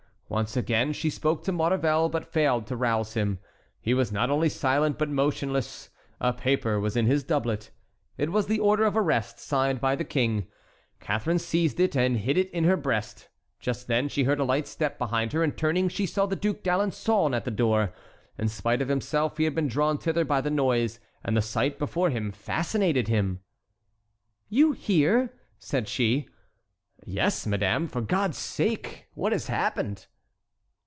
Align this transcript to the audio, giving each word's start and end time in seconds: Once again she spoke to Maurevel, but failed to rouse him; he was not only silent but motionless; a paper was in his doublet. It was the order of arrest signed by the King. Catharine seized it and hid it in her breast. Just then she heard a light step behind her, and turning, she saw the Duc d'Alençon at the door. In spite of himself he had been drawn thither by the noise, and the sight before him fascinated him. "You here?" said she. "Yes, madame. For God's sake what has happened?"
Once 0.31 0.55
again 0.55 0.93
she 0.93 1.09
spoke 1.09 1.43
to 1.43 1.51
Maurevel, 1.51 2.07
but 2.07 2.31
failed 2.31 2.65
to 2.65 2.73
rouse 2.77 3.15
him; 3.15 3.37
he 3.81 3.93
was 3.93 4.13
not 4.13 4.29
only 4.29 4.47
silent 4.47 4.97
but 4.97 5.09
motionless; 5.09 5.89
a 6.21 6.31
paper 6.31 6.79
was 6.79 6.95
in 6.95 7.05
his 7.05 7.25
doublet. 7.25 7.69
It 8.17 8.31
was 8.31 8.47
the 8.47 8.57
order 8.61 8.85
of 8.85 8.95
arrest 8.95 9.39
signed 9.41 9.81
by 9.81 9.97
the 9.97 10.05
King. 10.05 10.47
Catharine 11.01 11.37
seized 11.37 11.81
it 11.81 11.97
and 11.97 12.15
hid 12.15 12.37
it 12.37 12.49
in 12.51 12.63
her 12.63 12.77
breast. 12.77 13.27
Just 13.59 13.87
then 13.87 14.07
she 14.07 14.23
heard 14.23 14.39
a 14.39 14.45
light 14.45 14.67
step 14.67 14.97
behind 14.97 15.33
her, 15.33 15.43
and 15.43 15.57
turning, 15.57 15.89
she 15.89 16.05
saw 16.05 16.25
the 16.25 16.37
Duc 16.37 16.63
d'Alençon 16.63 17.35
at 17.35 17.43
the 17.43 17.51
door. 17.51 17.91
In 18.37 18.47
spite 18.47 18.81
of 18.81 18.87
himself 18.87 19.35
he 19.37 19.43
had 19.43 19.53
been 19.53 19.67
drawn 19.67 19.97
thither 19.97 20.23
by 20.23 20.39
the 20.39 20.49
noise, 20.49 21.01
and 21.25 21.35
the 21.35 21.41
sight 21.41 21.77
before 21.77 22.09
him 22.09 22.31
fascinated 22.31 23.09
him. 23.09 23.41
"You 24.47 24.71
here?" 24.71 25.33
said 25.59 25.89
she. 25.89 26.29
"Yes, 27.05 27.45
madame. 27.45 27.89
For 27.89 27.99
God's 27.99 28.37
sake 28.37 29.07
what 29.13 29.33
has 29.33 29.47
happened?" 29.47 30.07